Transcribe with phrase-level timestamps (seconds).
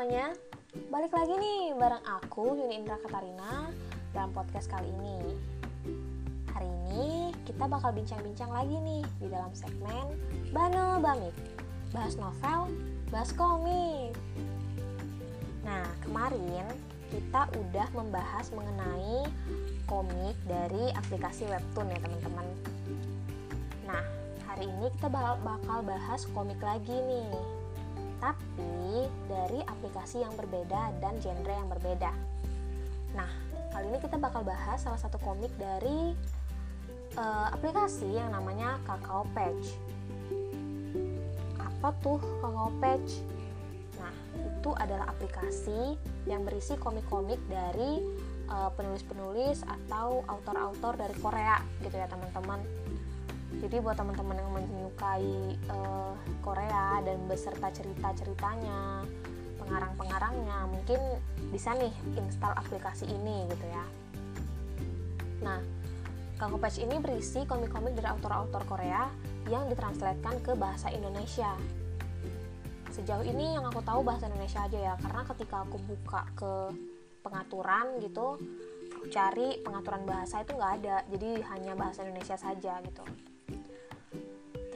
[0.00, 0.32] semuanya,
[0.88, 3.68] balik lagi nih bareng aku Yuni Indra Katarina
[4.16, 5.36] dalam podcast kali ini.
[6.56, 10.16] Hari ini kita bakal bincang-bincang lagi nih di dalam segmen
[10.56, 11.36] Banel Bamik.
[11.92, 12.72] Bahas novel,
[13.12, 14.16] bahas komik.
[15.68, 16.64] Nah, kemarin
[17.12, 19.28] kita udah membahas mengenai
[19.84, 22.48] komik dari aplikasi webtoon ya teman-teman.
[23.84, 24.00] Nah,
[24.48, 25.12] hari ini kita
[25.44, 27.59] bakal bahas komik lagi nih
[28.20, 32.12] tapi dari aplikasi yang berbeda dan genre yang berbeda.
[33.16, 33.30] Nah,
[33.72, 36.12] kali ini kita bakal bahas salah satu komik dari
[37.16, 39.66] uh, aplikasi yang namanya Kakao Page.
[41.58, 43.24] Apa tuh Kakao Page?
[43.96, 45.96] Nah, itu adalah aplikasi
[46.28, 48.00] yang berisi komik-komik dari
[48.48, 52.60] eh, penulis-penulis uh, atau autor-autor dari Korea gitu ya teman-teman
[53.58, 59.02] jadi buat teman-teman yang menyukai uh, Korea dan beserta cerita-ceritanya
[59.58, 61.00] pengarang-pengarangnya mungkin
[61.50, 63.84] bisa nih install aplikasi ini gitu ya.
[65.42, 65.60] Nah
[66.38, 69.10] Kangko Page ini berisi komik-komik dari autor-autor Korea
[69.50, 71.52] yang ditranslatekan ke bahasa Indonesia.
[72.94, 76.52] Sejauh ini yang aku tahu bahasa Indonesia aja ya karena ketika aku buka ke
[77.20, 78.40] pengaturan gitu
[78.94, 80.96] aku cari pengaturan bahasa itu nggak ada.
[81.12, 83.04] Jadi hanya bahasa Indonesia saja gitu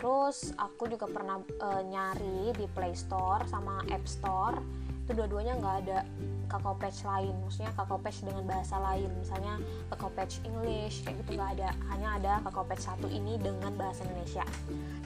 [0.04, 4.60] terus aku juga pernah e, nyari di Play Store sama App Store.
[5.08, 6.04] Itu dua-duanya nggak ada
[6.44, 7.32] kakao page lain.
[7.40, 9.08] Maksudnya kakao page dengan bahasa lain.
[9.16, 9.56] Misalnya
[9.88, 11.72] kakao page English kayak gitu nggak ada.
[11.88, 14.44] Hanya ada kakao page satu ini dengan bahasa Indonesia.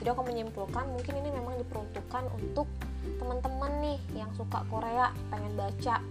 [0.02, 2.66] Jadi aku menyimpulkan mungkin ini memang diperuntukkan untuk
[3.22, 6.02] teman-teman nih yang suka Korea pengen baca.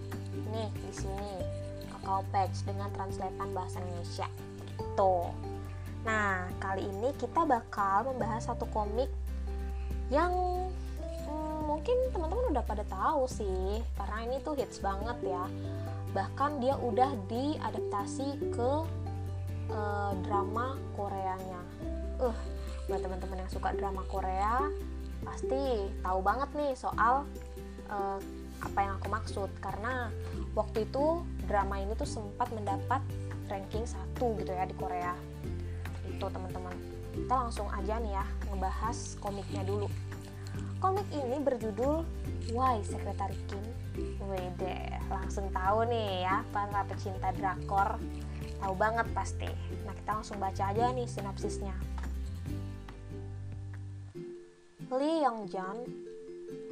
[0.48, 1.44] Nih di sini
[1.92, 4.24] kakao page dengan translatean bahasa Indonesia.
[4.80, 5.12] Gitu
[6.08, 9.12] Nah, kali ini kita bakal membahas satu komik
[10.08, 10.32] yang
[11.28, 15.44] hmm, mungkin teman-teman udah pada tahu sih, karena ini tuh hits banget ya.
[16.16, 18.70] Bahkan dia udah diadaptasi ke
[19.68, 21.60] uh, drama Koreanya.
[22.16, 22.32] Uh,
[22.88, 24.64] buat teman-teman yang suka drama Korea,
[25.20, 27.28] pasti tahu banget nih soal
[27.92, 28.16] uh,
[28.64, 30.08] apa yang aku maksud karena
[30.56, 33.04] waktu itu drama ini tuh sempat mendapat
[33.52, 35.12] ranking satu gitu ya di Korea
[36.08, 36.74] gitu teman-teman.
[37.12, 39.88] Kita langsung aja nih ya ngebahas komiknya dulu.
[40.78, 42.06] Komik ini berjudul
[42.54, 43.64] Why Secretary Kim?
[44.30, 47.98] Wede langsung tahu nih ya para pecinta drakor.
[48.58, 49.50] Tahu banget pasti.
[49.86, 51.74] Nah kita langsung baca aja nih sinopsisnya.
[54.88, 55.78] Lee Yong Jan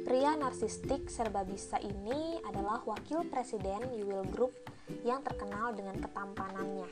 [0.07, 4.55] Pria narsistik serba bisa ini adalah wakil presiden Yuil Group
[5.03, 6.87] yang terkenal dengan ketampanannya.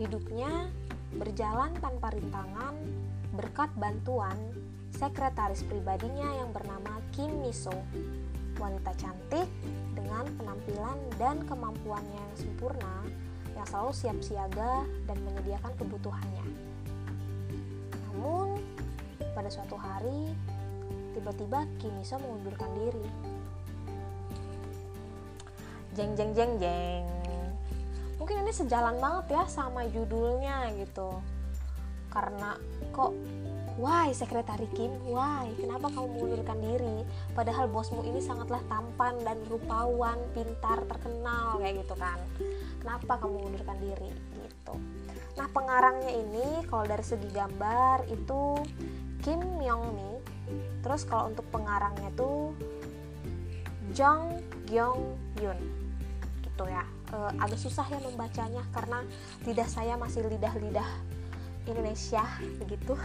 [0.00, 0.48] Hidupnya
[1.20, 2.72] berjalan tanpa rintangan
[3.36, 4.32] berkat bantuan
[4.96, 7.76] sekretaris pribadinya yang bernama Kim Miso,
[8.56, 9.44] wanita cantik
[9.92, 13.04] dengan penampilan dan kemampuannya yang sempurna
[13.52, 16.48] yang selalu siap siaga dan menyediakan kebutuhannya.
[18.08, 18.56] Namun,
[19.36, 20.32] pada suatu hari,
[21.12, 23.04] tiba-tiba Kim Miso mengundurkan diri.
[25.92, 27.19] Jeng jeng jeng jeng
[28.30, 31.18] mungkin ini sejalan banget ya sama judulnya gitu.
[32.14, 32.54] Karena
[32.94, 33.10] kok
[33.74, 34.94] why sekretari Kim?
[35.02, 35.50] Why?
[35.58, 37.02] Kenapa kamu mengundurkan diri?
[37.34, 42.22] Padahal bosmu ini sangatlah tampan dan rupawan pintar terkenal kayak gitu kan.
[42.78, 44.14] Kenapa kamu mengundurkan diri?
[44.14, 44.74] Gitu.
[45.34, 48.62] Nah pengarangnya ini kalau dari segi gambar itu
[49.26, 50.22] Kim Myung Mi
[50.86, 52.54] terus kalau untuk pengarangnya tuh
[53.90, 54.38] Jong
[54.70, 55.58] Gyong Yun
[56.46, 59.02] gitu ya uh, agak susah ya membacanya karena
[59.46, 60.86] lidah saya masih lidah-lidah
[61.68, 62.24] Indonesia
[62.62, 62.96] begitu.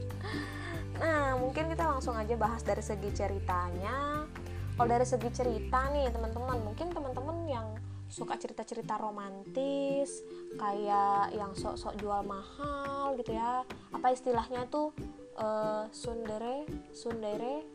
[1.02, 4.24] nah, mungkin kita langsung aja bahas dari segi ceritanya.
[4.72, 7.66] Kalau dari segi cerita nih, teman-teman, mungkin teman-teman yang
[8.08, 10.24] suka cerita-cerita romantis,
[10.56, 13.64] kayak yang sok-sok jual mahal gitu ya.
[13.92, 14.96] Apa istilahnya tuh
[15.36, 16.64] uh, sundere,
[16.96, 17.68] sundere,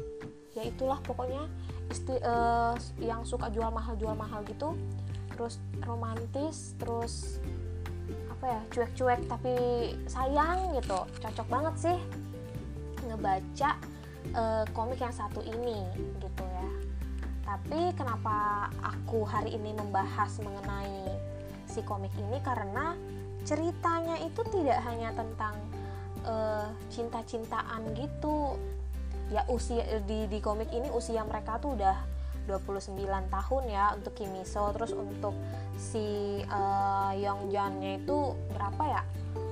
[0.58, 1.46] ya itulah pokoknya
[1.88, 4.76] isti uh, yang suka jual mahal jual mahal gitu
[5.38, 7.38] terus romantis terus
[8.34, 9.54] apa ya cuek-cuek tapi
[10.10, 11.00] sayang gitu.
[11.22, 11.98] Cocok banget sih
[13.06, 13.78] ngebaca
[14.34, 15.86] uh, komik yang satu ini
[16.18, 16.70] gitu ya.
[17.46, 21.16] Tapi kenapa aku hari ini membahas mengenai
[21.70, 22.42] si komik ini?
[22.44, 22.98] Karena
[23.48, 25.56] ceritanya itu tidak hanya tentang
[26.26, 28.58] uh, cinta-cintaan gitu.
[29.28, 32.17] Ya usia di di komik ini usia mereka tuh udah
[32.48, 35.36] 29 tahun ya untuk Kimiso terus untuk
[35.76, 38.18] si uh, itu
[38.56, 39.04] berapa ya?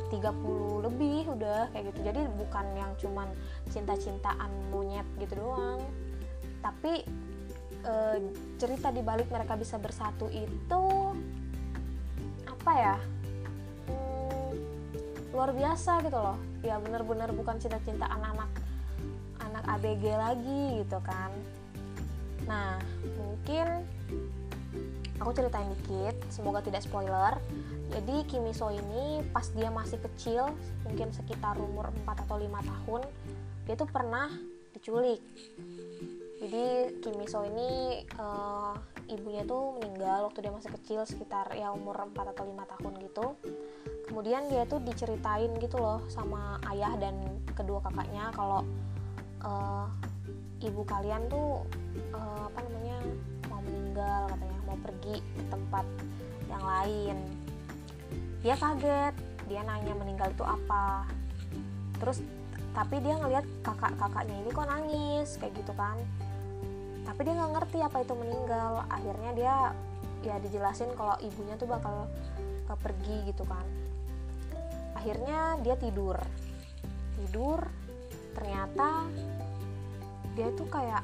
[0.09, 1.99] 30 lebih udah kayak gitu.
[2.07, 3.27] Jadi bukan yang cuman
[3.69, 5.83] cinta-cintaan monyet gitu doang.
[6.63, 7.03] Tapi
[7.83, 8.17] uh,
[8.55, 10.83] cerita di balik mereka bisa bersatu itu
[12.47, 12.95] apa ya?
[13.91, 14.51] Hmm,
[15.35, 16.37] luar biasa gitu loh.
[16.63, 18.49] Ya bener-bener bukan cinta-cinta anak-anak
[19.43, 21.31] anak ABG lagi gitu kan
[22.45, 22.77] nah
[23.17, 23.85] mungkin
[25.19, 27.39] aku ceritain dikit semoga tidak spoiler.
[27.93, 30.51] Jadi Kimiso ini pas dia masih kecil
[30.83, 33.01] mungkin sekitar umur 4 atau 5 tahun
[33.65, 34.27] dia tuh pernah
[34.75, 35.21] diculik.
[36.43, 38.75] Jadi Kimiso ini uh,
[39.07, 43.25] ibunya tuh meninggal waktu dia masih kecil sekitar ya umur 4 atau 5 tahun gitu.
[44.11, 47.15] Kemudian dia tuh diceritain gitu loh sama ayah dan
[47.55, 48.61] kedua kakaknya kalau
[49.41, 49.87] uh,
[50.65, 51.61] ibu kalian tuh
[52.11, 52.97] uh, apa namanya
[53.47, 55.85] mau meninggal katanya mau pergi ke tempat
[56.49, 57.17] yang lain.
[58.41, 59.15] Dia kaget
[59.45, 61.05] dia nanya meninggal itu apa.
[62.01, 62.19] Terus
[62.75, 65.97] tapi dia ngelihat kakak-kakaknya ini kok nangis kayak gitu kan.
[67.05, 68.71] Tapi dia nggak ngerti apa itu meninggal.
[68.89, 69.55] Akhirnya dia
[70.25, 72.09] ya dijelasin kalau ibunya tuh bakal
[72.81, 73.63] pergi gitu kan.
[74.97, 76.17] Akhirnya dia tidur.
[77.15, 77.61] Tidur
[78.35, 79.07] ternyata
[80.35, 81.03] dia tuh kayak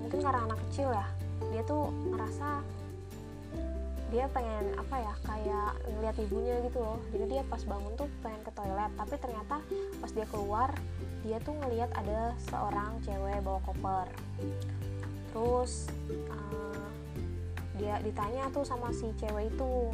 [0.00, 1.06] mungkin karena anak kecil ya
[1.50, 2.62] dia tuh ngerasa
[4.14, 7.02] dia pengen apa ya kayak ngeliat ibunya gitu loh.
[7.10, 9.56] Jadi dia pas bangun tuh pengen ke toilet tapi ternyata
[9.98, 10.70] pas dia keluar
[11.26, 14.06] dia tuh ngeliat ada seorang cewek bawa koper.
[15.34, 15.90] Terus
[16.30, 16.86] uh,
[17.74, 19.90] dia ditanya tuh sama si cewek itu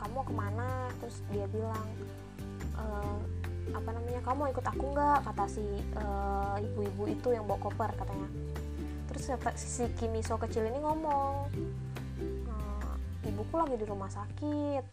[0.00, 0.88] kamu ke mana?
[1.04, 1.88] Terus dia bilang
[2.72, 2.84] e,
[3.74, 5.18] apa namanya kamu ikut aku nggak?
[5.26, 5.64] kata si
[5.96, 8.28] uh, ibu-ibu itu yang bawa koper katanya.
[9.10, 9.24] Terus
[9.58, 11.50] si Kimiso kecil ini ngomong
[13.26, 14.84] ibuku lagi di rumah sakit.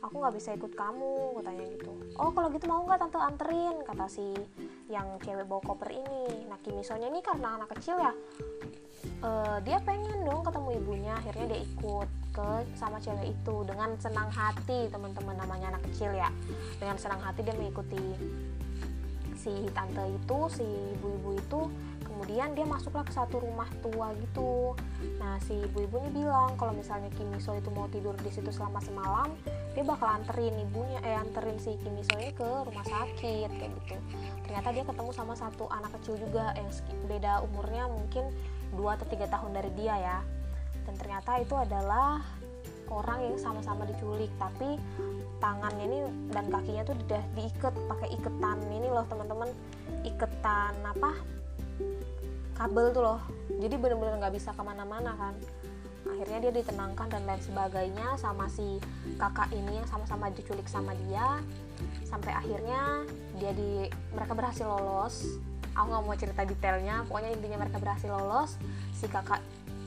[0.00, 1.92] Aku nggak bisa ikut kamu katanya gitu.
[2.16, 3.20] Oh kalau gitu mau nggak tante?
[3.20, 4.32] Anterin kata si
[4.88, 6.48] yang cewek bawa koper ini.
[6.48, 8.12] Nah Kimisonya ini karena anak kecil ya
[9.24, 12.48] uh, dia pengen dong ketemu ibunya akhirnya dia ikut ke
[12.78, 16.30] sama cewek itu dengan senang hati teman-teman namanya anak kecil ya.
[16.78, 18.00] Dengan senang hati dia mengikuti
[19.40, 20.66] si tante itu si
[20.98, 21.62] ibu-ibu itu.
[22.04, 24.76] Kemudian dia masuklah ke satu rumah tua gitu.
[25.16, 29.32] Nah si ibu-ibu ini bilang kalau misalnya Kimiso itu mau tidur di situ selama semalam
[29.72, 33.96] dia bakal anterin ibunya eh anterin si Kimiso ini ke rumah sakit kayak gitu.
[34.44, 36.68] Ternyata dia ketemu sama satu anak kecil juga yang
[37.08, 38.28] beda umurnya mungkin
[38.76, 40.18] 2 atau tiga tahun dari dia ya
[40.86, 42.22] dan ternyata itu adalah
[42.90, 44.28] orang yang sama-sama diculik.
[44.36, 44.76] Tapi
[45.38, 45.98] tangannya ini
[46.34, 49.48] dan kakinya tuh udah diikat pakai iketan ini loh teman-teman.
[50.02, 51.14] Iketan apa?
[52.58, 53.20] Kabel tuh loh.
[53.56, 55.34] Jadi bener-bener nggak bisa ke mana-mana kan.
[56.10, 58.82] Akhirnya dia ditenangkan dan lain sebagainya sama si
[59.16, 61.40] kakak ini yang sama-sama diculik sama dia.
[62.04, 63.06] Sampai akhirnya
[63.38, 65.40] dia di mereka berhasil lolos.
[65.72, 67.06] Aku nggak mau cerita detailnya.
[67.06, 68.58] Pokoknya intinya mereka berhasil lolos.
[68.92, 69.40] Si kakak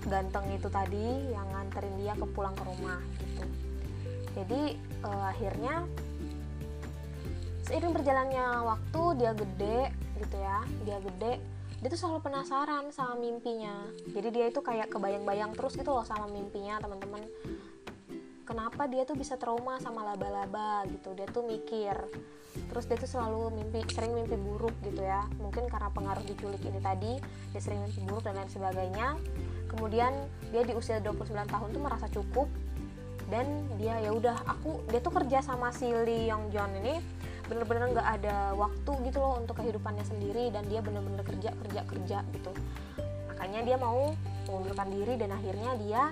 [0.08, 3.44] ganteng itu tadi yang nganterin dia ke pulang ke rumah gitu.
[4.34, 4.62] Jadi
[5.06, 5.86] uh, akhirnya
[7.64, 9.80] seiring berjalannya waktu dia gede
[10.20, 11.34] gitu ya dia gede
[11.84, 13.76] dia tuh selalu penasaran sama mimpinya.
[14.08, 17.28] Jadi dia itu kayak kebayang-bayang terus gitu loh sama mimpinya teman-teman.
[18.48, 21.12] Kenapa dia tuh bisa trauma sama laba-laba gitu.
[21.12, 21.92] Dia tuh mikir.
[22.72, 25.28] Terus dia tuh selalu mimpi sering mimpi buruk gitu ya.
[25.36, 27.20] Mungkin karena pengaruh diculik ini tadi
[27.52, 29.20] dia sering mimpi buruk dan lain sebagainya
[29.74, 30.14] kemudian
[30.54, 32.48] dia di usia 29 tahun tuh merasa cukup.
[33.32, 37.02] Dan dia ya udah aku dia tuh kerja sama si Lee Yong John ini
[37.44, 42.18] bener-bener nggak ada waktu gitu loh untuk kehidupannya sendiri dan dia bener-bener kerja kerja kerja
[42.36, 42.52] gitu.
[43.34, 44.14] Makanya dia mau
[44.46, 46.04] mengundurkan diri dan akhirnya dia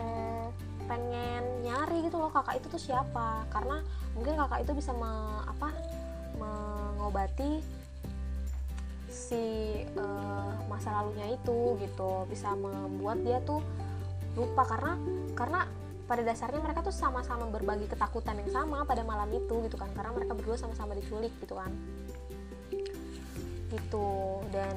[0.00, 0.46] eh,
[0.88, 3.44] pengen nyari gitu loh kakak itu tuh siapa.
[3.52, 3.84] Karena
[4.16, 5.12] mungkin kakak itu bisa me,
[5.44, 5.68] apa
[6.38, 7.77] mengobati
[9.08, 9.40] si
[9.96, 13.64] uh, masa lalunya itu gitu bisa membuat dia tuh
[14.36, 14.92] lupa karena
[15.34, 15.60] karena
[16.08, 20.16] pada dasarnya mereka tuh sama-sama berbagi ketakutan yang sama pada malam itu gitu kan karena
[20.16, 21.68] mereka berdua sama-sama diculik gitu kan.
[23.68, 24.08] Gitu
[24.48, 24.76] dan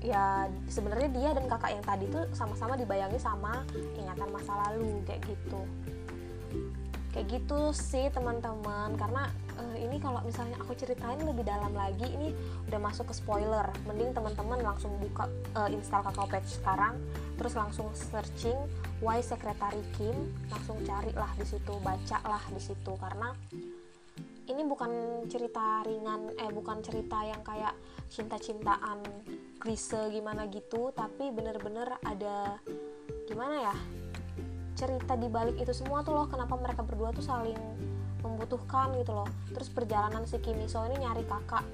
[0.00, 3.62] ya sebenarnya dia dan kakak yang tadi tuh sama-sama dibayangi sama
[3.94, 5.60] ingatan masa lalu kayak gitu
[7.12, 8.96] kayak gitu sih teman-teman.
[8.96, 9.28] Karena
[9.60, 12.32] uh, ini kalau misalnya aku ceritain lebih dalam lagi ini
[12.68, 13.68] udah masuk ke spoiler.
[13.84, 16.96] Mending teman-teman langsung buka uh, install kakao page sekarang
[17.36, 18.56] terus langsung searching
[19.04, 20.32] why secretary Kim.
[20.48, 22.92] Langsung carilah di situ bacalah di situ.
[22.96, 23.30] Karena
[24.50, 27.78] ini bukan cerita ringan eh bukan cerita yang kayak
[28.10, 29.00] cinta-cintaan
[29.62, 32.58] klise gimana gitu tapi bener-bener ada
[33.30, 33.76] gimana ya
[34.72, 37.58] cerita di balik itu semua tuh loh kenapa mereka berdua tuh saling
[38.22, 39.28] membutuhkan gitu loh.
[39.52, 41.66] Terus perjalanan si Kim Iso ini nyari kakak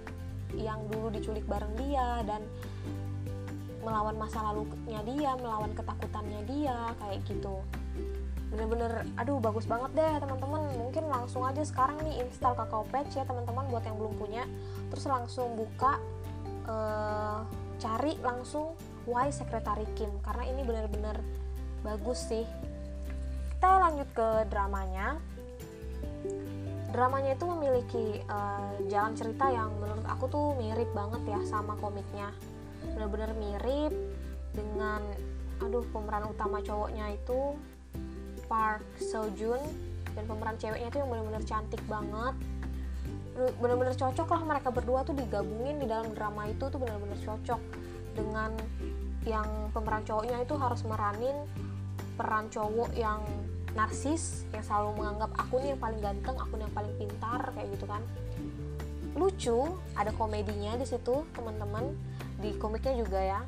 [0.57, 2.41] yang dulu diculik bareng dia dan
[3.85, 7.61] melawan masa lalunya dia melawan ketakutannya dia kayak gitu.
[8.49, 10.73] Bener-bener aduh bagus banget deh teman-teman.
[10.77, 14.45] Mungkin langsung aja sekarang nih install kakao patch ya teman-teman buat yang belum punya.
[14.89, 16.01] Terus langsung buka
[16.65, 17.45] uh,
[17.79, 18.75] cari langsung
[19.07, 21.17] why secretary Kim karena ini bener-bener
[21.81, 22.43] bagus sih
[23.59, 25.19] kita lanjut ke dramanya.
[26.95, 32.31] Dramanya itu memiliki uh, jalan cerita yang menurut aku tuh mirip banget ya sama komiknya.
[32.95, 33.91] Bener-bener mirip
[34.55, 35.03] dengan
[35.59, 37.59] aduh pemeran utama cowoknya itu
[38.47, 39.59] Park Seo Joon
[40.15, 42.39] dan pemeran ceweknya itu yang benar-benar cantik banget.
[43.59, 47.59] Benar-benar cocok lah mereka berdua tuh digabungin di dalam drama itu tuh benar-benar cocok
[48.15, 48.55] dengan
[49.27, 51.35] yang pemeran cowoknya itu harus meranin
[52.19, 53.23] peran cowok yang
[53.79, 57.69] narsis yang selalu menganggap aku nih yang paling ganteng aku nih yang paling pintar kayak
[57.79, 58.03] gitu kan.
[59.15, 59.59] Lucu
[59.95, 61.95] ada komedinya di situ teman-teman.
[62.43, 63.41] Di komiknya juga ya.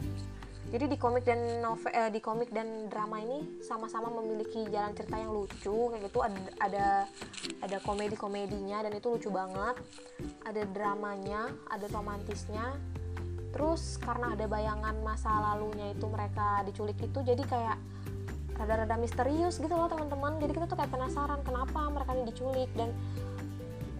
[0.71, 5.19] Jadi di komik dan novel eh, di komik dan drama ini sama-sama memiliki jalan cerita
[5.19, 6.19] yang lucu kayak gitu.
[6.23, 6.87] Ada ada
[7.59, 9.83] ada komedi komedinya dan itu lucu banget.
[10.47, 12.79] Ada dramanya ada romantisnya.
[13.50, 17.79] Terus karena ada bayangan masa lalunya itu mereka diculik itu jadi kayak
[18.61, 20.37] rada-rada misterius gitu loh teman-teman.
[20.37, 22.93] Jadi kita tuh kayak penasaran kenapa mereka ini diculik dan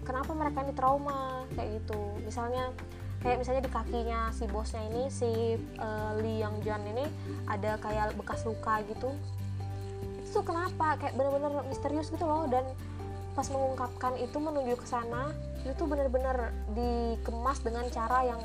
[0.05, 2.00] kenapa mereka ini trauma kayak gitu.
[2.21, 2.69] Misalnya
[3.25, 7.05] kayak misalnya di kakinya si bosnya ini si uh, Lee Yang Jan ini
[7.49, 9.17] ada kayak bekas luka gitu.
[10.21, 11.00] Itu tuh kenapa?
[11.00, 12.45] Kayak bener-bener misterius gitu loh.
[12.45, 12.69] Dan
[13.33, 18.40] pas mengungkapkan itu menuju ke sana itu tuh bener-bener dikemas dengan cara yang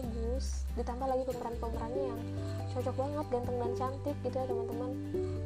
[0.00, 2.20] bagus ditambah lagi pemeran-pemerannya yang
[2.72, 4.90] cocok banget ganteng dan cantik gitu ya teman-teman.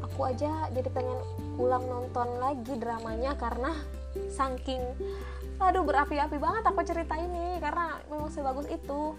[0.06, 1.18] Aku aja jadi pengen
[1.58, 3.74] ulang nonton lagi dramanya karena
[4.30, 4.80] saking
[5.58, 9.18] aduh berapi-api banget aku cerita ini karena memang sebagus itu.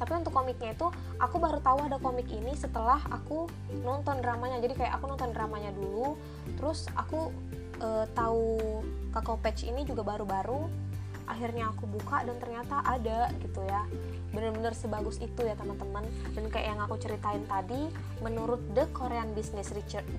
[0.00, 0.88] Tapi untuk komiknya itu
[1.20, 3.50] aku baru tahu ada komik ini setelah aku
[3.84, 4.56] nonton dramanya.
[4.62, 6.16] Jadi kayak aku nonton dramanya dulu
[6.56, 7.28] terus aku
[7.80, 8.56] e, tahu
[9.12, 10.89] kakao patch ini juga baru-baru
[11.30, 13.86] akhirnya aku buka dan ternyata ada gitu ya.
[14.30, 16.04] Bener-bener sebagus itu ya teman-teman.
[16.34, 17.90] Dan kayak yang aku ceritain tadi
[18.22, 19.72] menurut The Korean Business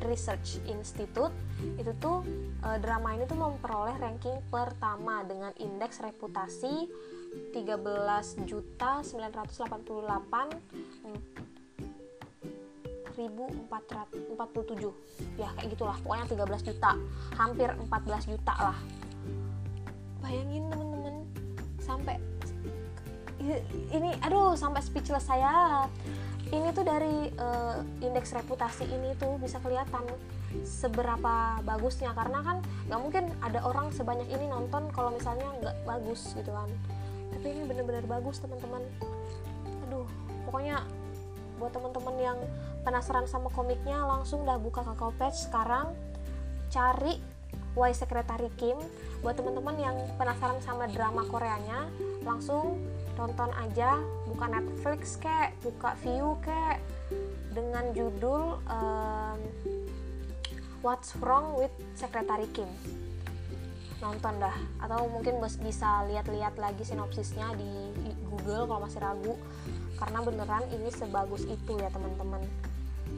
[0.04, 1.32] Research Institute
[1.78, 2.24] itu tuh
[2.64, 6.90] e, drama ini tuh memperoleh ranking pertama dengan indeks reputasi
[7.56, 10.92] 13 juta 988
[13.16, 16.92] 1447 ya kayak gitulah pokoknya 13 juta.
[17.38, 18.78] Hampir 14 juta lah.
[20.22, 20.91] Bayangin temen-temen
[21.92, 22.16] sampai
[23.92, 25.86] ini aduh sampai speechless saya.
[26.52, 30.04] Ini tuh dari uh, indeks reputasi ini tuh bisa kelihatan
[30.68, 32.12] seberapa bagusnya.
[32.12, 32.58] Karena kan
[32.92, 36.68] nggak mungkin ada orang sebanyak ini nonton kalau misalnya nggak bagus gitu kan.
[37.32, 38.84] Tapi ini bener-bener bagus teman-teman.
[39.88, 40.04] Aduh
[40.44, 40.84] pokoknya
[41.56, 42.40] buat teman-teman yang
[42.84, 45.96] penasaran sama komiknya langsung dah buka kakao patch sekarang.
[46.68, 47.16] Cari
[47.72, 48.76] Why Secretary Kim
[49.24, 51.88] buat teman-teman yang penasaran sama drama Koreanya
[52.26, 52.84] langsung
[53.16, 56.84] tonton aja buka Netflix kek buka View kek
[57.56, 59.40] dengan judul um,
[60.82, 62.68] What's Wrong with Secretary Kim.
[64.02, 67.70] Nonton dah atau mungkin bisa lihat-lihat lagi sinopsisnya di
[68.26, 69.38] Google kalau masih ragu
[70.02, 72.42] karena beneran ini sebagus itu ya teman-teman.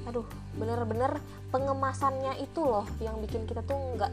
[0.04, 0.28] Aduh
[0.60, 1.16] bener-bener
[1.56, 4.12] pengemasannya itu loh yang bikin kita tuh nggak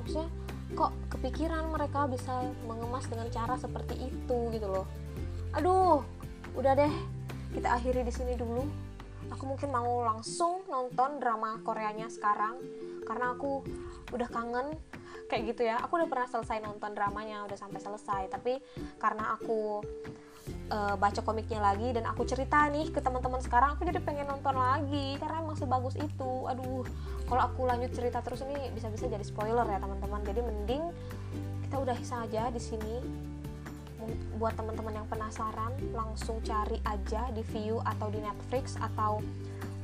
[0.00, 0.30] maksudnya
[0.74, 4.86] kok kepikiran mereka bisa mengemas dengan cara seperti itu gitu loh.
[5.54, 6.02] Aduh
[6.54, 6.92] udah deh
[7.54, 8.62] kita akhiri di sini dulu.
[9.30, 12.58] Aku mungkin mau langsung nonton drama Koreanya sekarang
[13.06, 13.62] karena aku
[14.10, 14.74] udah kangen
[15.30, 15.78] kayak gitu ya.
[15.86, 18.26] Aku udah pernah selesai nonton dramanya udah sampai selesai.
[18.30, 18.58] Tapi
[18.98, 19.82] karena aku
[20.70, 24.54] uh, baca komiknya lagi dan aku cerita nih ke teman-teman sekarang aku jadi pengen nonton
[24.54, 26.32] lagi karena emang sebagus itu.
[26.46, 26.86] Aduh
[27.26, 30.22] kalau aku lanjut cerita terus ini bisa-bisa jadi spoiler ya teman-teman.
[30.24, 30.82] Jadi mending
[31.66, 32.96] kita udah saja di sini.
[34.40, 39.20] Buat teman-teman yang penasaran langsung cari aja di view atau di Netflix atau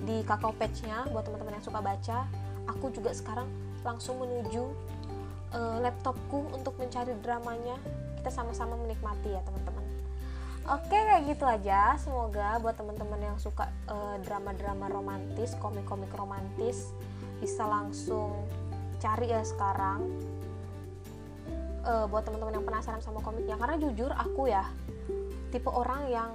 [0.08, 2.24] di kakao page-nya buat teman-teman yang suka baca.
[2.66, 3.46] Aku juga sekarang
[3.84, 4.72] langsung menuju
[5.52, 7.76] uh, laptopku untuk mencari dramanya.
[8.18, 9.75] Kita sama-sama menikmati ya teman-teman
[10.66, 11.94] Oke kayak gitu aja.
[11.94, 16.90] Semoga buat teman-teman yang suka eh, drama-drama romantis, komik-komik romantis
[17.38, 18.34] bisa langsung
[18.98, 20.10] cari ya sekarang.
[21.86, 24.66] Uh, buat teman-teman yang penasaran sama komiknya karena jujur aku ya
[25.54, 26.30] tipe orang yang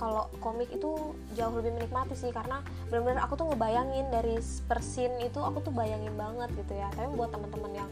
[0.00, 5.36] kalau komik itu jauh lebih menikmati sih karena benar-benar aku tuh ngebayangin dari persin itu
[5.40, 7.90] aku tuh bayangin banget gitu ya tapi buat teman-teman yang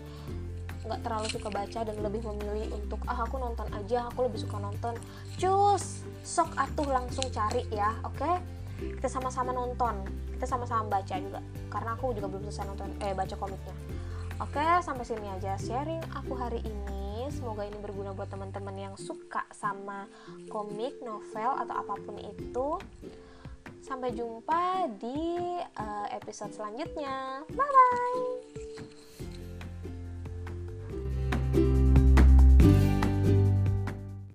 [0.85, 4.61] nggak terlalu suka baca dan lebih memilih untuk ah aku nonton aja aku lebih suka
[4.61, 4.93] nonton
[5.75, 8.15] cus sok atuh langsung cari ya oke?
[8.15, 8.35] Okay?
[8.79, 10.07] kita sama-sama nonton
[10.39, 11.43] kita sama-sama baca juga.
[11.67, 13.75] Karena aku juga belum selesai nonton eh baca komiknya.
[14.39, 17.27] Oke sampai sini aja sharing aku hari ini.
[17.35, 20.07] Semoga ini berguna buat teman-teman yang suka sama
[20.47, 22.69] komik novel atau apa pun itu.
[23.83, 27.43] Sampai jumpa di uh, episode selanjutnya.
[27.51, 28.54] Bye bye